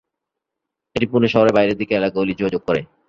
[0.95, 2.81] এটি পুণে শহরের বাইরের দিকের এলাকাগুলি যোগাযোগ করে।